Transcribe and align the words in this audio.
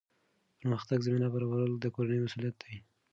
د 0.03 0.03
پرمختګ 0.59 0.99
زمینه 1.07 1.27
برابرول 1.33 1.71
د 1.79 1.85
کورنۍ 1.95 2.19
مسؤلیت 2.25 2.55
دی. 2.63 2.75